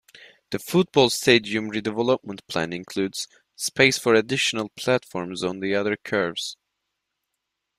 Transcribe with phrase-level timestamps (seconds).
[0.49, 6.57] The football stadium redevelopment plan includes space for additional platforms on the other curves.